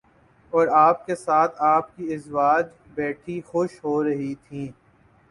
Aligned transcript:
اور 0.53 0.67
آپ 0.75 1.05
کے 1.05 1.15
ساتھ 1.15 1.61
آپ 1.65 1.95
کی 1.95 2.13
ازواج 2.13 2.65
بیٹھی 2.95 3.39
خوش 3.41 3.77
ہو 3.83 4.03
رہی 4.03 4.33
تھیں 4.47 4.67